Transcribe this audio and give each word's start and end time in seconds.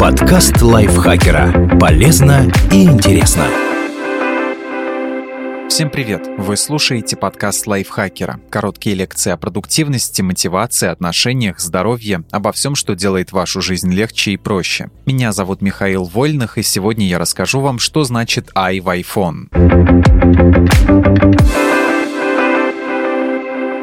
Подкаст 0.00 0.62
лайфхакера. 0.62 1.78
Полезно 1.78 2.50
и 2.70 2.84
интересно. 2.84 3.46
Всем 5.68 5.90
привет! 5.90 6.26
Вы 6.38 6.56
слушаете 6.56 7.16
подкаст 7.16 7.66
лайфхакера. 7.66 8.40
Короткие 8.50 8.96
лекции 8.96 9.30
о 9.30 9.36
продуктивности, 9.36 10.22
мотивации, 10.22 10.88
отношениях, 10.88 11.60
здоровье, 11.60 12.24
обо 12.30 12.52
всем, 12.52 12.74
что 12.74 12.94
делает 12.94 13.32
вашу 13.32 13.60
жизнь 13.60 13.92
легче 13.92 14.32
и 14.32 14.36
проще. 14.38 14.90
Меня 15.04 15.32
зовут 15.32 15.60
Михаил 15.60 16.04
Вольных, 16.04 16.56
и 16.56 16.62
сегодня 16.62 17.06
я 17.06 17.18
расскажу 17.18 17.60
вам, 17.60 17.78
что 17.78 18.04
значит 18.04 18.50
i 18.54 18.80
в 18.80 18.88
iPhone 18.88 19.48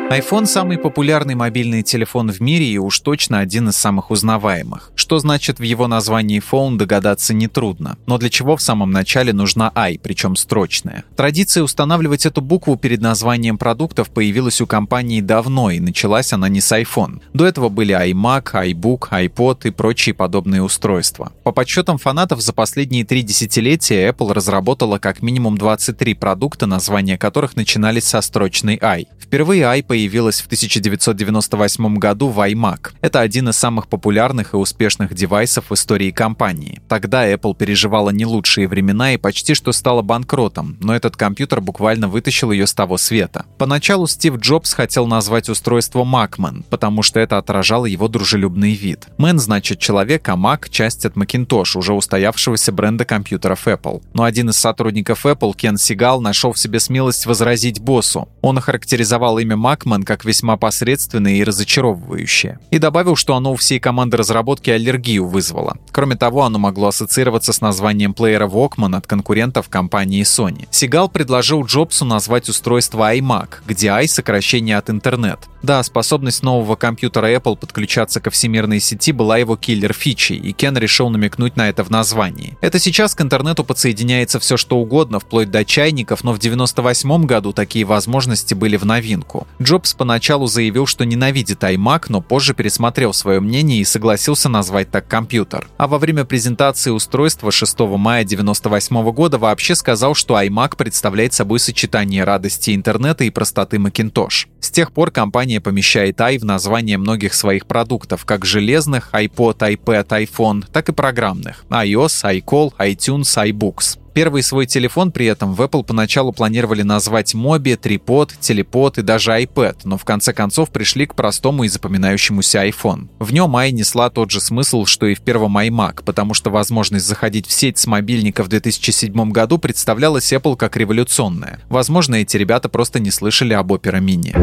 iPhone– 0.10 0.46
самый 0.48 0.80
популярный 0.80 1.36
мобильный 1.36 1.84
телефон 1.84 2.32
в 2.32 2.40
мире 2.40 2.66
и 2.66 2.80
уж 2.80 3.00
точно 3.00 3.42
один 3.42 3.70
из 3.70 3.76
самых 3.76 4.10
узнаваемых. 4.10 4.92
Что 4.96 5.20
значит 5.20 5.60
в 5.60 5.62
его 5.62 5.88
названии 5.88 6.42
phone 6.42 6.78
догадаться 6.78 7.36
нетрудно. 7.36 7.96
Но 8.08 8.18
для 8.18 8.32
чего 8.32 8.58
в 8.58 8.62
самом 8.64 8.90
начале 8.90 9.34
нужна 9.34 9.72
i, 9.76 10.00
причем 10.00 10.36
строчная? 10.36 11.04
Традиция 11.16 11.62
устанавливать 11.62 12.26
эту 12.26 12.42
букву 12.42 12.76
перед 12.76 13.02
названием 13.02 13.60
продуктов 13.60 14.10
появилась 14.10 14.62
у 14.62 14.66
компании 14.66 15.22
давно, 15.22 15.70
и 15.70 15.80
началась 15.80 16.34
она 16.34 16.50
не 16.50 16.60
с 16.60 16.72
iPhone. 16.72 17.22
До 17.34 17.46
этого 17.46 17.70
были 17.70 17.94
iMac, 17.94 18.52
iBook, 18.52 19.10
iPod 19.12 19.68
и 19.68 19.70
прочие 19.70 20.16
подобные 20.16 20.64
устройства. 20.64 21.34
По 21.44 21.52
подсчетам 21.52 22.00
фанатов, 22.00 22.42
за 22.42 22.52
последние 22.52 23.06
три 23.06 23.22
десятилетия 23.22 24.10
Apple 24.10 24.34
разработала 24.34 24.98
как 24.98 25.22
минимум 25.22 25.56
23 25.56 26.16
продукта, 26.16 26.66
названия 26.66 27.20
которых 27.20 27.56
начинались 27.56 28.06
со 28.06 28.22
строчной 28.22 28.80
i. 28.82 29.06
Впервые 29.22 29.66
i 29.66 29.84
появилась 29.84 29.99
появилась 30.00 30.40
в 30.40 30.46
1998 30.46 31.98
году 31.98 32.30
в 32.30 32.40
iMac. 32.40 32.92
Это 33.02 33.20
один 33.20 33.50
из 33.50 33.58
самых 33.58 33.90
популярных 33.90 34.54
и 34.54 34.58
успешных 34.58 35.14
девайсов 35.14 35.66
в 35.70 35.74
истории 35.74 36.12
компании. 36.12 36.82
Тогда 36.88 37.30
Apple 37.30 37.54
переживала 37.54 38.12
не 38.12 38.26
лучшие 38.26 38.70
времена 38.70 39.14
и 39.14 39.18
почти 39.18 39.56
что 39.56 39.74
стала 39.74 40.02
банкротом, 40.02 40.78
но 40.80 40.96
этот 40.96 41.18
компьютер 41.18 41.60
буквально 41.60 42.08
вытащил 42.08 42.52
ее 42.54 42.66
с 42.66 42.74
того 42.74 42.98
света. 42.98 43.46
Поначалу 43.58 44.08
Стив 44.08 44.38
Джобс 44.38 44.74
хотел 44.74 45.06
назвать 45.06 45.50
устройство 45.50 46.06
Macman, 46.06 46.64
потому 46.70 47.04
что 47.04 47.20
это 47.20 47.38
отражало 47.38 47.86
его 47.86 48.08
дружелюбный 48.08 48.76
вид. 48.76 49.10
Man 49.18 49.38
значит 49.38 49.80
человек, 49.80 50.30
а 50.30 50.36
Mac— 50.36 50.70
часть 50.72 51.06
от 51.06 51.16
Macintosh, 51.16 51.78
уже 51.78 51.92
устоявшегося 51.92 52.72
бренда 52.72 53.04
компьютеров 53.04 53.68
Apple. 53.68 54.02
Но 54.14 54.24
один 54.24 54.50
из 54.50 54.58
сотрудников 54.58 55.26
Apple, 55.26 55.54
Кен 55.58 55.78
Сигал, 55.78 56.22
нашел 56.22 56.54
в 56.54 56.60
себе 56.60 56.80
смелость 56.80 57.26
возразить 57.26 57.82
боссу. 57.82 58.30
Он 58.42 58.58
охарактеризовал 58.58 59.40
имя 59.40 59.58
Mac 59.58 59.89
Бэтмен 59.90 60.04
как 60.04 60.26
весьма 60.26 60.58
посредственное 60.58 61.36
и 61.36 61.44
разочаровывающее. 61.44 62.60
И 62.72 62.80
добавил, 62.80 63.16
что 63.16 63.36
оно 63.36 63.54
у 63.54 63.56
всей 63.56 63.80
команды 63.80 64.18
разработки 64.18 64.70
аллергию 64.70 65.28
вызвало. 65.28 65.78
Кроме 65.92 66.16
того, 66.16 66.44
оно 66.44 66.60
могло 66.60 66.88
ассоциироваться 66.88 67.54
с 67.54 67.62
названием 67.62 68.14
плеера 68.14 68.48
Walkman 68.48 68.96
от 68.96 69.08
конкурентов 69.08 69.70
компании 69.70 70.24
Sony. 70.24 70.68
Сигал 70.72 71.10
предложил 71.10 71.66
Джобсу 71.66 72.06
назвать 72.06 72.50
устройство 72.50 73.14
iMac, 73.16 73.62
где 73.68 73.90
i— 73.90 74.08
сокращение 74.08 74.78
от 74.78 74.90
интернет. 74.90 75.40
Да, 75.62 75.84
способность 75.84 76.42
нового 76.42 76.76
компьютера 76.76 77.34
Apple 77.34 77.58
подключаться 77.58 78.22
ко 78.22 78.30
всемирной 78.30 78.80
сети 78.80 79.12
была 79.12 79.38
его 79.38 79.58
киллер-фичей, 79.58 80.38
и 80.38 80.54
Кен 80.54 80.78
решил 80.78 81.10
намекнуть 81.10 81.58
на 81.58 81.68
это 81.68 81.84
в 81.84 81.90
названии. 81.90 82.58
Это 82.62 82.80
сейчас 82.80 83.14
к 83.14 83.22
интернету 83.22 83.66
подсоединяется 83.66 84.40
все 84.40 84.56
что 84.56 84.78
угодно, 84.78 85.20
вплоть 85.20 85.52
до 85.52 85.66
чайников, 85.66 86.24
но 86.24 86.32
в 86.34 86.40
98 86.40 87.26
году 87.26 87.52
такие 87.52 87.84
возможности 87.84 88.54
были 88.54 88.78
в 88.78 88.86
новинку. 88.86 89.48
Джобс 89.62 89.79
поначалу 89.98 90.48
заявил, 90.48 90.86
что 90.86 91.06
ненавидит 91.06 91.64
iMac, 91.64 92.06
но 92.10 92.22
позже 92.22 92.54
пересмотрел 92.54 93.14
свое 93.14 93.40
мнение 93.40 93.80
и 93.80 93.86
согласился 93.86 94.50
назвать 94.50 94.92
так 94.92 95.08
компьютер. 95.08 95.68
А 95.78 95.88
во 95.88 95.98
время 95.98 96.26
презентации 96.26 96.92
устройства 96.92 97.52
6 97.52 97.80
мая 97.80 98.24
98 98.24 99.12
года 99.12 99.38
вообще 99.38 99.76
сказал, 99.76 100.16
что 100.16 100.40
iMac 100.40 100.76
представляет 100.78 101.34
собой 101.34 101.60
сочетание 101.60 102.24
радости 102.24 102.76
интернета 102.76 103.24
и 103.24 103.30
простоты 103.30 103.78
Macintosh. 103.78 104.48
С 104.60 104.72
тех 104.72 104.92
пор 104.92 105.12
компания 105.12 105.62
помещает 105.62 106.20
i 106.22 106.38
в 106.38 106.46
название 106.46 106.98
многих 106.98 107.34
своих 107.34 107.66
продуктов, 107.66 108.26
как 108.26 108.46
железных, 108.46 109.10
iPod, 109.14 109.60
iPad, 109.60 110.08
iPhone, 110.08 110.66
так 110.72 110.90
и 110.90 110.94
программных 110.94 111.66
iOS, 111.70 112.42
iCall, 112.42 112.74
iTunes, 112.78 113.24
iBooks. 113.24 114.00
Первый 114.20 114.44
свой 114.44 114.66
телефон 114.66 115.14
при 115.14 115.28
этом 115.28 115.54
в 115.54 115.62
Apple 115.62 115.86
поначалу 115.86 116.34
планировали 116.34 116.82
назвать 116.82 117.34
Mobi, 117.34 117.80
Tripod, 117.80 118.32
Телепод 118.38 118.98
и 118.98 119.02
даже 119.02 119.32
iPad, 119.32 119.78
но 119.86 119.98
в 119.98 120.04
конце 120.04 120.34
концов 120.34 120.72
пришли 120.72 121.06
к 121.06 121.16
простому 121.16 121.64
и 121.64 121.70
запоминающемуся 121.70 122.68
iPhone. 122.68 123.08
В 123.20 123.32
нем 123.32 123.56
i 123.56 123.72
несла 123.72 124.10
тот 124.10 124.30
же 124.30 124.42
смысл, 124.42 124.84
что 124.84 125.06
и 125.06 125.16
в 125.16 125.22
первом 125.22 125.58
iMac, 125.58 126.04
потому 126.04 126.34
что 126.34 126.50
возможность 126.50 127.08
заходить 127.08 127.48
в 127.48 127.54
сеть 127.54 127.78
с 127.78 127.88
мобильника 127.88 128.44
в 128.44 128.50
2007 128.50 129.32
году 129.32 129.58
представлялась 129.58 130.34
Apple 130.34 130.58
как 130.58 130.76
революционная. 130.76 131.62
Возможно, 131.70 132.16
эти 132.16 132.36
ребята 132.36 132.68
просто 132.68 133.00
не 133.00 133.12
слышали 133.12 133.54
об 133.54 133.72
Opera 133.72 134.02
Mini. 134.02 134.36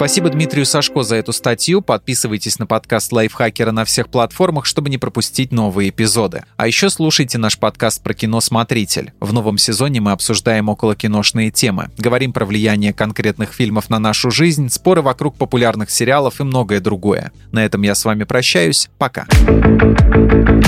Спасибо 0.00 0.30
Дмитрию 0.30 0.64
Сашко 0.64 1.02
за 1.02 1.16
эту 1.16 1.34
статью. 1.34 1.82
Подписывайтесь 1.82 2.58
на 2.58 2.64
подкаст 2.64 3.12
Лайфхакера 3.12 3.70
на 3.70 3.84
всех 3.84 4.08
платформах, 4.08 4.64
чтобы 4.64 4.88
не 4.88 4.96
пропустить 4.96 5.52
новые 5.52 5.90
эпизоды. 5.90 6.44
А 6.56 6.66
еще 6.66 6.88
слушайте 6.88 7.36
наш 7.36 7.58
подкаст 7.58 8.02
про 8.02 8.14
кино 8.14 8.40
«Смотритель». 8.40 9.12
В 9.20 9.34
новом 9.34 9.58
сезоне 9.58 10.00
мы 10.00 10.12
обсуждаем 10.12 10.70
околокиношные 10.70 11.50
темы. 11.50 11.90
Говорим 11.98 12.32
про 12.32 12.46
влияние 12.46 12.94
конкретных 12.94 13.52
фильмов 13.52 13.90
на 13.90 13.98
нашу 13.98 14.30
жизнь, 14.30 14.70
споры 14.70 15.02
вокруг 15.02 15.36
популярных 15.36 15.90
сериалов 15.90 16.40
и 16.40 16.44
многое 16.44 16.80
другое. 16.80 17.30
На 17.52 17.62
этом 17.62 17.82
я 17.82 17.94
с 17.94 18.02
вами 18.02 18.24
прощаюсь. 18.24 18.88
Пока. 18.96 19.26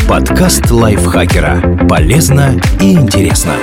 Подкаст 0.07 0.71
Лайфхакера. 0.71 1.87
Полезно 1.89 2.61
и 2.79 2.93
интересно. 2.93 3.57